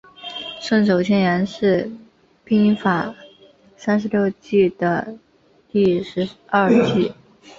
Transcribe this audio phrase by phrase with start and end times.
[0.59, 1.87] 顺手牵羊是
[2.43, 3.13] 兵法
[3.77, 5.15] 三十六计的
[5.71, 7.13] 第十二计。